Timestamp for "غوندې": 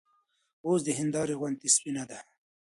1.39-1.69